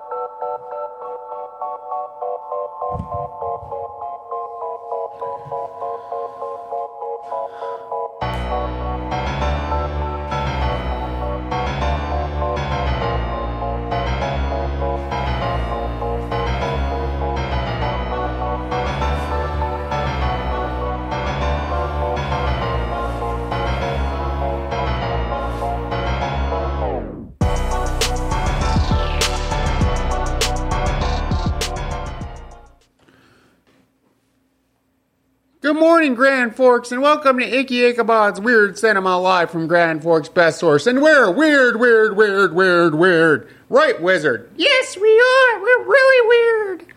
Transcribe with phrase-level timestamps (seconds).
[35.64, 40.28] Good morning, Grand Forks, and welcome to Icky Ichabod's Weird Cinema live from Grand Forks
[40.28, 40.86] Best Source.
[40.88, 43.50] And we're weird, weird, weird, weird, weird.
[43.70, 44.52] Right, Wizard?
[44.58, 45.62] Yes, we are.
[45.62, 46.94] We're really weird.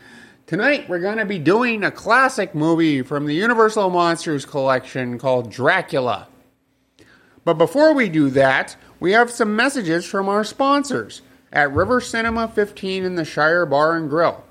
[0.48, 5.48] Tonight, we're going to be doing a classic movie from the Universal Monsters collection called
[5.48, 6.26] Dracula.
[7.44, 12.48] But before we do that, we have some messages from our sponsors at River Cinema
[12.48, 14.42] 15 in the Shire Bar and Grill.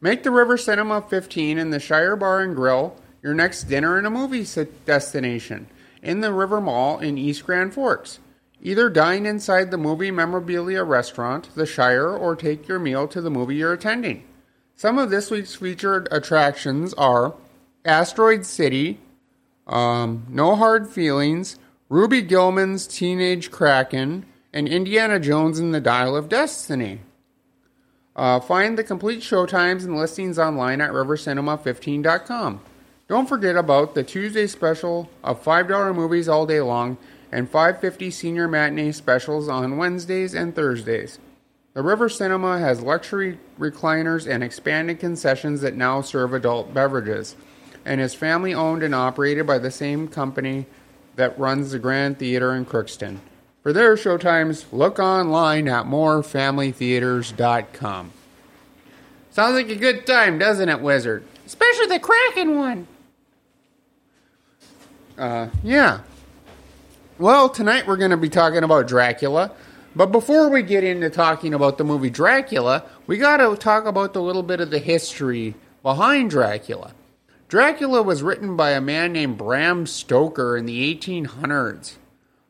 [0.00, 4.06] Make the River Cinema 15 in the Shire Bar and Grill your next dinner and
[4.06, 4.46] a movie
[4.86, 5.66] destination
[6.02, 8.18] in the River Mall in East Grand Forks.
[8.62, 13.30] Either dine inside the movie memorabilia restaurant, the Shire, or take your meal to the
[13.30, 14.22] movie you're attending.
[14.76, 17.34] Some of this week's featured attractions are
[17.84, 19.00] Asteroid City,
[19.66, 26.28] um, No Hard Feelings, Ruby Gillman's Teenage Kraken, and Indiana Jones and the Dial of
[26.28, 27.00] Destiny.
[28.16, 32.60] Uh, find the complete showtimes and listings online at rivercinema15.com.
[33.10, 36.96] Don't forget about the Tuesday special of $5 movies all day long
[37.32, 41.18] and 550 senior matinee specials on Wednesdays and Thursdays.
[41.74, 47.34] The River Cinema has luxury recliners and expanded concessions that now serve adult beverages
[47.84, 50.66] and is family owned and operated by the same company
[51.16, 53.18] that runs the Grand Theater in Crookston.
[53.64, 58.12] For their showtimes, look online at morefamilytheaters.com.
[59.32, 61.24] Sounds like a good time, doesn't it, Wizard?
[61.44, 62.86] Especially the Kraken one.
[65.20, 66.00] Uh, yeah.
[67.18, 69.52] Well, tonight we're going to be talking about Dracula.
[69.94, 74.14] But before we get into talking about the movie Dracula, we got to talk about
[74.14, 76.94] the little bit of the history behind Dracula.
[77.48, 81.96] Dracula was written by a man named Bram Stoker in the 1800s.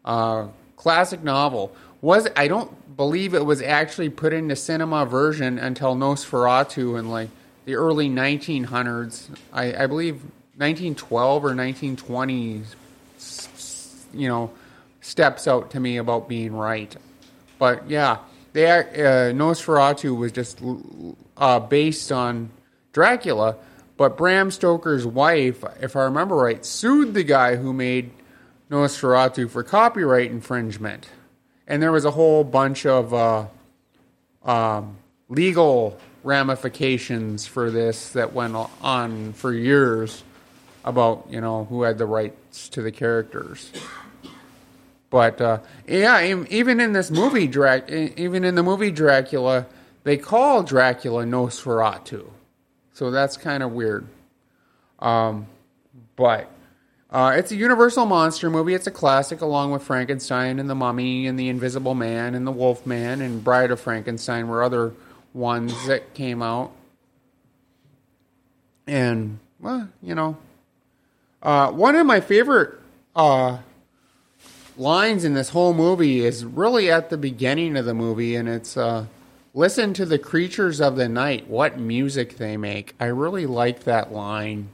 [0.04, 1.74] Uh, classic novel.
[2.02, 7.30] Was I don't believe it was actually put into cinema version until Nosferatu in like
[7.64, 9.28] the early 1900s.
[9.52, 10.22] I, I believe
[10.60, 12.62] 1912 or 1920,
[14.12, 14.50] you know,
[15.00, 16.94] steps out to me about being right.
[17.58, 18.18] But yeah,
[18.52, 20.60] they uh, Nosferatu was just
[21.38, 22.50] uh, based on
[22.92, 23.56] Dracula,
[23.96, 28.10] but Bram Stoker's wife, if I remember right, sued the guy who made
[28.70, 31.08] Nosferatu for copyright infringement,
[31.66, 33.46] and there was a whole bunch of uh,
[34.44, 34.98] um,
[35.30, 40.22] legal ramifications for this that went on for years
[40.84, 43.70] about you know who had the rights to the characters.
[45.10, 49.66] But uh, yeah, even in this movie, even in the movie Dracula,
[50.04, 52.28] they call Dracula Nosferatu,
[52.92, 54.06] so that's kind of weird.
[55.00, 55.46] Um,
[56.14, 56.48] but
[57.10, 58.74] uh, it's a Universal monster movie.
[58.74, 62.52] It's a classic, along with Frankenstein and the Mummy and the Invisible Man and the
[62.52, 64.92] Wolf Man and Bride of Frankenstein were other
[65.34, 66.70] ones that came out.
[68.86, 70.36] And well, you know,
[71.42, 72.78] uh, one of my favorite
[73.16, 73.58] uh,
[74.76, 78.76] lines in this whole movie is really at the beginning of the movie, and it's
[78.76, 79.06] uh,
[79.54, 82.94] listen to the creatures of the night, what music they make.
[83.00, 84.68] I really like that line.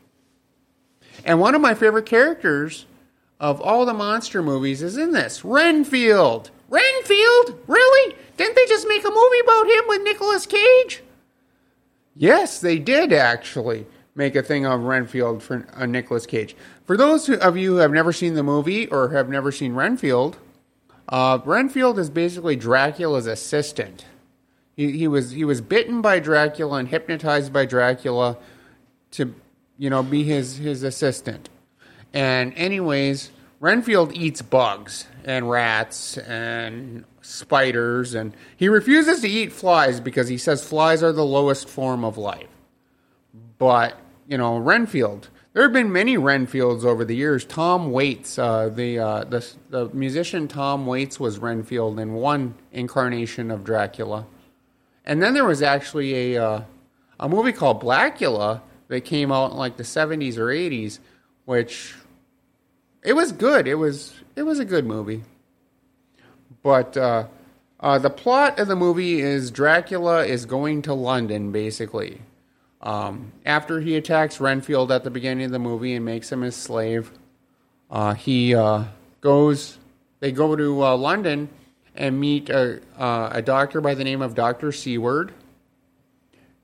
[1.25, 2.87] And one of my favorite characters
[3.41, 6.50] of all the monster movies is in this Renfield.
[6.69, 7.59] Renfield?
[7.66, 8.16] Really?
[8.37, 11.03] Didn't they just make a movie about him with Nicolas Cage?
[12.15, 16.56] Yes, they did actually make a thing of Renfield for uh, Nicolas Cage.
[16.84, 20.38] For those of you who have never seen the movie or have never seen Renfield,
[21.09, 24.06] uh, Renfield is basically Dracula's assistant.
[24.75, 28.39] He, he was he was bitten by Dracula and hypnotized by Dracula
[29.13, 29.34] to
[29.78, 31.48] you know be his his assistant.
[32.12, 33.30] And anyways,
[33.60, 40.39] Renfield eats bugs and rats and spiders and he refuses to eat flies because he
[40.39, 42.48] says flies are the lowest form of life.
[43.59, 45.28] But you know, Renfield.
[45.52, 47.44] There have been many Renfields over the years.
[47.44, 53.50] Tom Waits, uh, the, uh, the the musician Tom Waits, was Renfield in one incarnation
[53.50, 54.26] of Dracula,
[55.04, 56.62] and then there was actually a uh,
[57.18, 61.00] a movie called Blacula that came out in like the seventies or eighties,
[61.46, 61.94] which
[63.02, 63.66] it was good.
[63.66, 65.22] It was it was a good movie,
[66.62, 67.28] but uh,
[67.78, 72.22] Uh, the plot of the movie is Dracula is going to London, basically.
[72.80, 76.54] Um, after he attacks Renfield at the beginning of the movie and makes him his
[76.54, 77.10] slave,
[77.90, 78.84] uh, he uh,
[79.20, 79.78] goes.
[80.20, 81.48] They go to uh, London
[81.94, 85.32] and meet a, uh, a doctor by the name of Doctor Seward,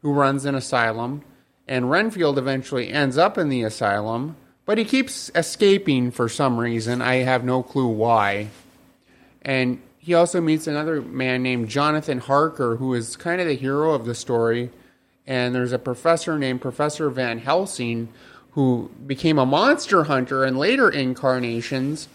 [0.02, 1.22] who runs an asylum.
[1.66, 4.36] And Renfield eventually ends up in the asylum,
[4.66, 7.00] but he keeps escaping for some reason.
[7.00, 8.48] I have no clue why.
[9.42, 13.92] And he also meets another man named Jonathan Harker, who is kind of the hero
[13.92, 14.70] of the story.
[15.26, 18.08] And there's a professor named Professor Van Helsing,
[18.52, 22.08] who became a monster hunter in later incarnations.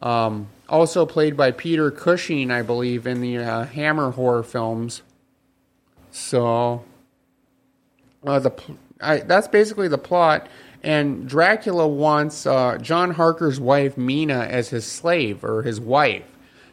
[0.00, 5.02] Um, also played by Peter Cushing, I believe, in the uh, Hammer horror films.
[6.10, 6.84] So,
[8.24, 8.52] uh, the
[9.00, 10.48] I, that's basically the plot.
[10.82, 16.24] And Dracula wants uh, John Harker's wife Mina as his slave or his wife.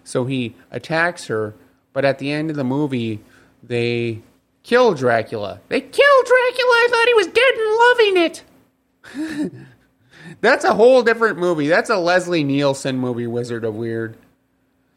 [0.04, 1.56] So he attacks her,
[1.92, 3.22] but at the end of the movie,
[3.64, 4.22] they
[4.66, 5.62] kill Dracula.
[5.70, 6.74] They kill Dracula.
[6.74, 9.62] I thought he was dead and loving it.
[10.42, 11.68] That's a whole different movie.
[11.68, 14.18] That's a Leslie Nielsen movie, Wizard of Weird.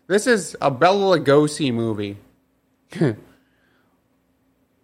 [0.06, 2.16] This is a Bela Lugosi movie.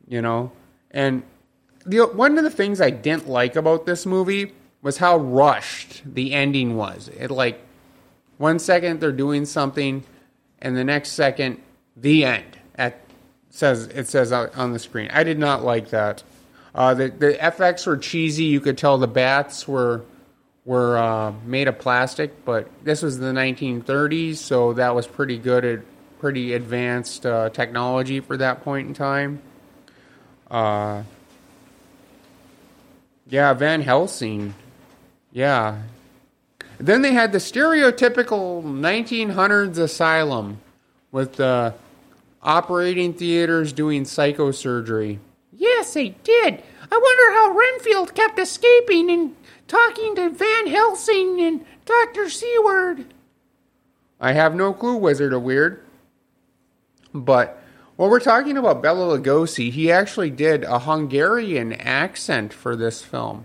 [0.06, 0.52] you know?
[0.90, 1.22] And
[1.86, 4.52] the, one of the things I didn't like about this movie
[4.82, 7.08] was how rushed the ending was.
[7.08, 7.58] It like
[8.36, 10.04] one second they're doing something,
[10.60, 11.62] and the next second
[11.96, 12.58] the end.
[13.54, 15.08] Says it says on the screen.
[15.12, 16.24] I did not like that.
[16.74, 18.46] Uh, the the FX were cheesy.
[18.46, 20.02] You could tell the bats were
[20.64, 25.64] were uh, made of plastic, but this was the 1930s, so that was pretty good
[25.64, 25.80] at
[26.18, 29.40] pretty advanced uh, technology for that point in time.
[30.50, 31.04] Uh,
[33.28, 34.52] yeah, Van Helsing.
[35.30, 35.80] Yeah.
[36.78, 40.60] Then they had the stereotypical 1900s asylum
[41.12, 41.74] with the
[42.44, 45.18] operating theaters doing psychosurgery.
[45.52, 46.62] Yes, they did.
[46.90, 49.34] I wonder how Renfield kept escaping and
[49.66, 52.28] talking to Van Helsing and Dr.
[52.28, 53.12] Seward.
[54.20, 55.82] I have no clue, Wizard of Weird.
[57.12, 57.62] But
[57.96, 63.44] when we're talking about Bela Lugosi, he actually did a Hungarian accent for this film.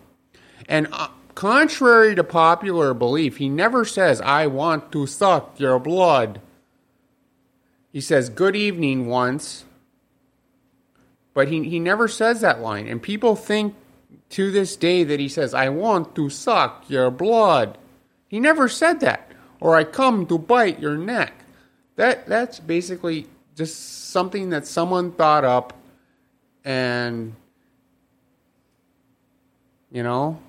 [0.67, 6.41] And uh, contrary to popular belief, he never says, I want to suck your blood.
[7.91, 9.65] He says, Good evening once.
[11.33, 12.87] But he, he never says that line.
[12.87, 13.75] And people think
[14.29, 17.77] to this day that he says, I want to suck your blood.
[18.27, 19.31] He never said that.
[19.59, 21.33] Or I come to bite your neck.
[21.95, 25.73] That that's basically just something that someone thought up
[26.63, 27.35] and
[29.91, 30.39] you know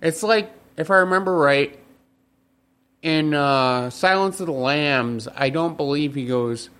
[0.00, 1.78] it's like if I remember right
[3.02, 6.70] in uh, Silence of the Lambs, I don't believe he goes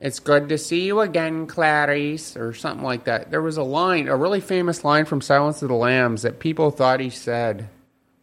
[0.00, 3.30] it's good to see you again, Clarice, or something like that.
[3.30, 6.70] There was a line, a really famous line from Silence of the Lambs that people
[6.70, 7.68] thought he said,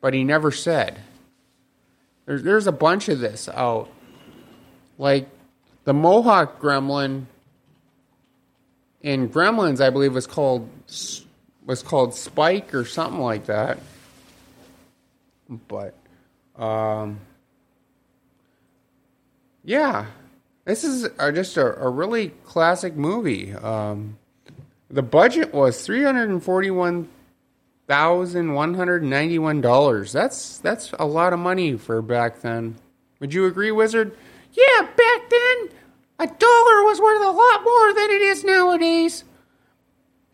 [0.02, 1.00] but he never said.
[2.26, 3.90] There's, there's a bunch of this out.
[4.98, 5.30] Like
[5.84, 7.26] the Mohawk Gremlin
[9.02, 10.68] in Gremlins, I believe was called
[11.64, 13.78] was called Spike or something like that.
[15.68, 15.94] But
[16.58, 17.20] um,
[19.64, 20.06] yeah,
[20.66, 23.54] this is just a, a, really classic movie.
[23.54, 24.18] Um,
[24.90, 27.10] the budget was three hundred and forty-one
[27.88, 30.12] thousand one hundred ninety-one dollars.
[30.12, 32.76] That's that's a lot of money for back then.
[33.20, 34.16] Would you agree, Wizard?
[34.54, 35.70] Yeah, back then
[36.20, 39.24] a dollar was worth a lot more than it is nowadays.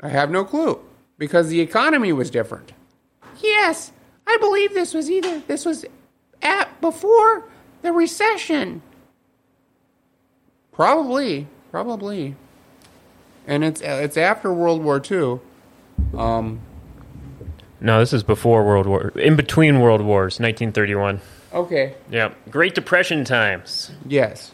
[0.02, 0.80] I have no clue
[1.18, 2.74] because the economy was different.
[3.42, 3.92] Yes,
[4.28, 5.86] I believe this was either this was
[6.44, 7.46] at before
[7.82, 8.82] the recession.
[10.72, 12.36] Probably, probably.
[13.46, 15.40] And it's it's after World War II.
[16.18, 16.60] Um,
[17.80, 21.20] no, this is before World War, in between World Wars, 1931.
[21.54, 21.96] Okay.
[22.10, 23.92] Yeah, Great Depression times.
[24.08, 24.52] Yes.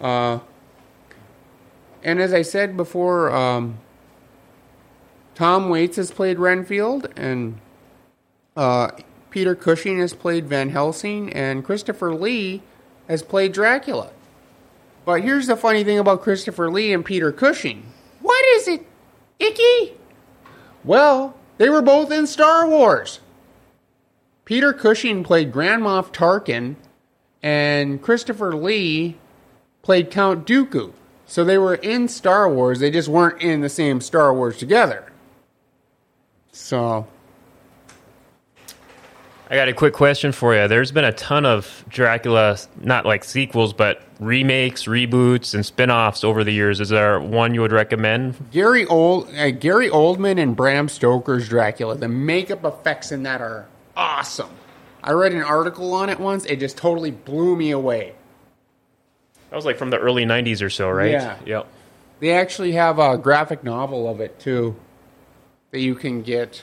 [0.00, 0.40] Uh,
[2.02, 3.78] and as I said before, um,
[5.34, 7.58] Tom Waits has played Renfield, and
[8.56, 8.90] uh,
[9.30, 12.62] Peter Cushing has played Van Helsing, and Christopher Lee
[13.08, 14.10] has played Dracula.
[15.04, 17.92] But here's the funny thing about Christopher Lee and Peter Cushing.
[18.20, 18.86] What is it,
[19.38, 19.96] Icky?
[20.84, 23.20] Well, they were both in Star Wars.
[24.44, 26.76] Peter Cushing played Grand Moff Tarkin,
[27.42, 29.16] and Christopher Lee
[29.82, 30.92] played Count Dooku.
[31.26, 35.12] So they were in Star Wars, they just weren't in the same Star Wars together.
[36.52, 37.06] So.
[39.50, 40.68] I got a quick question for you.
[40.68, 46.44] There's been a ton of Dracula, not like sequels, but remakes, reboots, and spin-offs over
[46.44, 46.78] the years.
[46.78, 48.36] Is there one you would recommend?
[48.52, 51.96] Gary Old uh, Gary Oldman and Bram Stoker's Dracula.
[51.96, 53.66] The makeup effects in that are
[53.96, 54.50] awesome.
[55.02, 56.44] I read an article on it once.
[56.44, 58.14] It just totally blew me away.
[59.48, 61.10] That was like from the early '90s or so, right?
[61.10, 61.36] Yeah.
[61.44, 61.66] Yep.
[62.20, 64.76] They actually have a graphic novel of it too
[65.72, 66.62] that you can get.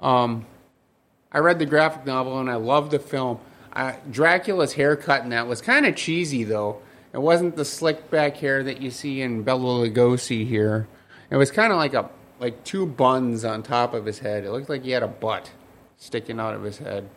[0.00, 0.46] Um,
[1.34, 3.40] I read the graphic novel and I loved the film.
[3.72, 6.80] Uh, Dracula's haircut in that was kind of cheesy though.
[7.12, 10.88] It wasn't the slick back hair that you see in Bela Lugosi here.
[11.30, 12.08] It was kind of like a
[12.40, 14.44] like two buns on top of his head.
[14.44, 15.50] It looked like he had a butt
[15.96, 17.08] sticking out of his head,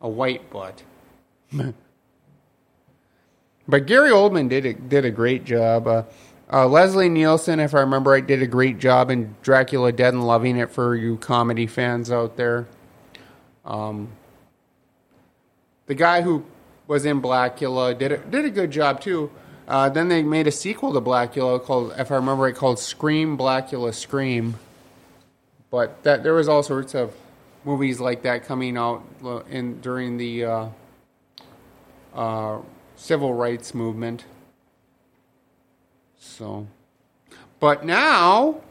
[0.00, 0.82] a white butt.
[3.68, 5.86] But Gary Oldman did a, did a great job.
[5.86, 6.04] Uh,
[6.50, 10.26] uh, Leslie Nielsen, if I remember right, did a great job in Dracula Dead and
[10.26, 12.66] Loving It for you comedy fans out there.
[13.68, 14.08] Um,
[15.86, 16.44] the guy who
[16.86, 19.30] was in Blacula did a, did a good job too.
[19.68, 23.36] Uh, then they made a sequel to Blacula called, if I remember right, called Scream
[23.36, 24.54] Blacula Scream.
[25.70, 27.14] But that there was all sorts of
[27.64, 30.68] movies like that coming out uh, in during the uh,
[32.14, 32.58] uh,
[32.96, 34.24] civil rights movement.
[36.18, 36.66] So,
[37.60, 38.62] but now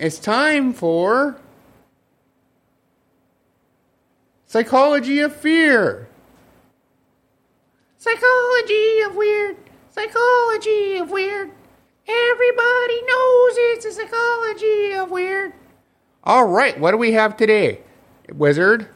[0.00, 1.36] it's time for
[4.50, 6.08] Psychology of Fear.
[7.98, 9.56] Psychology of weird.
[9.92, 11.52] Psychology of weird.
[12.08, 15.52] Everybody knows it's a psychology of weird.
[16.24, 17.82] All right, what do we have today,
[18.32, 18.88] Wizard?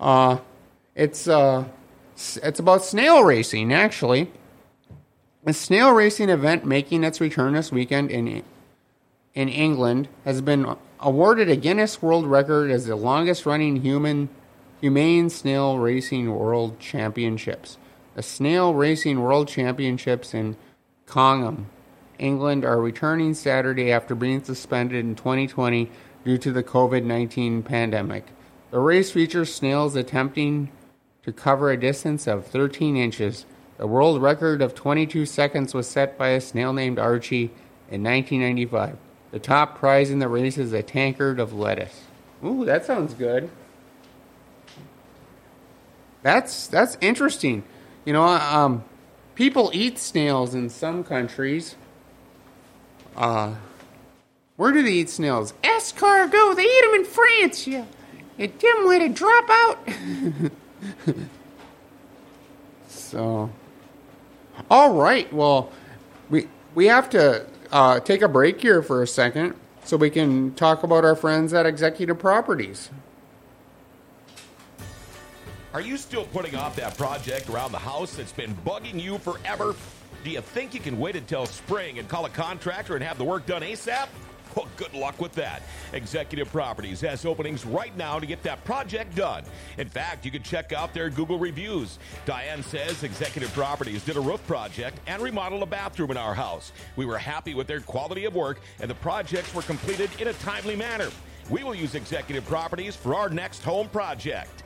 [0.00, 0.38] Uh,
[0.96, 1.66] it's uh,
[2.16, 4.32] it's about snail racing, actually.
[5.46, 8.42] A snail racing event making its return this weekend in
[9.34, 14.30] in England has been awarded a Guinness World Record as the longest running human
[14.80, 17.78] humane snail racing world championships.
[18.16, 20.56] The snail racing world championships in
[21.06, 21.66] Congham,
[22.24, 25.90] England are returning Saturday after being suspended in 2020
[26.24, 28.24] due to the COVID-19 pandemic.
[28.70, 30.70] The race features snails attempting
[31.22, 33.46] to cover a distance of 13 inches.
[33.76, 37.50] The world record of 22 seconds was set by a snail named Archie
[37.90, 38.96] in 1995.
[39.30, 42.04] The top prize in the race is a tankard of lettuce.
[42.44, 43.50] Ooh, that sounds good.
[46.22, 47.64] That's that's interesting.
[48.04, 48.84] You know, um,
[49.34, 51.76] people eat snails in some countries.
[53.16, 53.54] Uh,
[54.56, 55.52] where do they eat snails?
[55.62, 56.56] Escargot.
[56.56, 57.66] They eat them in France.
[57.66, 57.84] Yeah.
[58.38, 59.88] A to drop out.
[63.14, 63.48] So,
[64.68, 65.32] all right.
[65.32, 65.70] Well,
[66.30, 69.54] we we have to uh, take a break here for a second
[69.84, 72.90] so we can talk about our friends at Executive Properties.
[75.72, 79.76] Are you still putting off that project around the house that's been bugging you forever?
[80.24, 83.24] Do you think you can wait until spring and call a contractor and have the
[83.24, 84.08] work done ASAP?
[84.56, 85.62] Well, good luck with that.
[85.92, 89.44] Executive Properties has openings right now to get that project done.
[89.76, 91.98] In fact, you can check out their Google reviews.
[92.24, 96.72] Diane says Executive Properties did a roof project and remodeled a bathroom in our house.
[96.96, 100.32] We were happy with their quality of work, and the projects were completed in a
[100.34, 101.10] timely manner.
[101.50, 104.62] We will use Executive Properties for our next home project.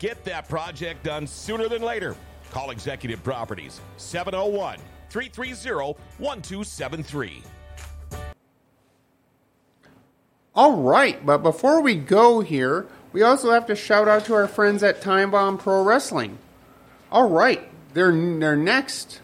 [0.00, 2.16] Get that project done sooner than later.
[2.50, 4.78] Call Executive Properties 701
[5.10, 7.42] 330 1273.
[10.54, 14.48] All right, but before we go here, we also have to shout out to our
[14.48, 16.38] friends at Time Bomb Pro Wrestling.
[17.10, 19.20] All right, their their next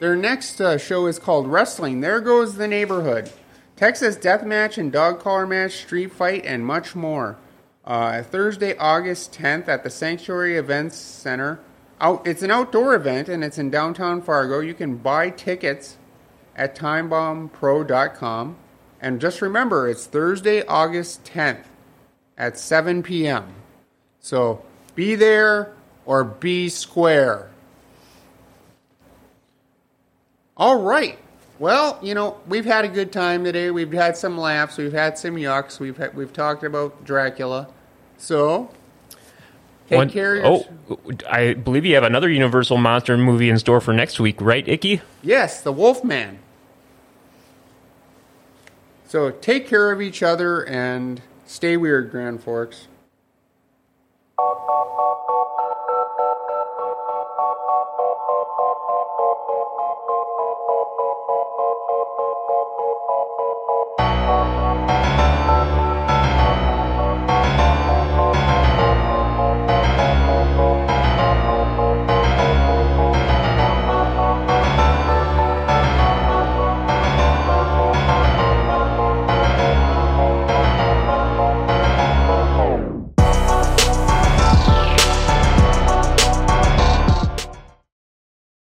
[0.00, 2.00] their next uh, show is called Wrestling.
[2.00, 3.30] There goes the neighborhood.
[3.76, 7.36] Texas Death Match and Dog Collar Match, Street Fight, and much more.
[7.84, 11.60] Uh, Thursday, August 10th at the Sanctuary Events Center.
[12.02, 14.58] Out, it's an outdoor event and it's in downtown Fargo.
[14.58, 15.96] You can buy tickets
[16.56, 18.56] at timebombpro.com.
[19.00, 21.64] And just remember, it's Thursday, August 10th
[22.36, 23.54] at 7 p.m.
[24.20, 24.64] So
[24.96, 27.50] be there or be square.
[30.56, 31.18] All right.
[31.58, 33.70] Well, you know, we've had a good time today.
[33.70, 34.76] We've had some laughs.
[34.76, 35.78] We've had some yucks.
[35.78, 37.68] We've we've talked about Dracula.
[38.18, 38.70] So,
[39.96, 40.44] one, carriers.
[40.46, 40.66] Oh,
[41.30, 45.00] I believe you have another Universal monster movie in store for next week, right, Icky?
[45.22, 46.38] Yes, The Wolfman.
[49.06, 52.86] So take care of each other and stay weird, Grand Forks.